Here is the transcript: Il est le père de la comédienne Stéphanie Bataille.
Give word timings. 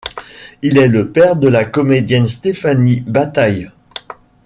Il 0.63 0.79
est 0.79 0.87
le 0.87 1.11
père 1.11 1.35
de 1.35 1.47
la 1.47 1.63
comédienne 1.63 2.27
Stéphanie 2.27 3.01
Bataille. 3.01 3.69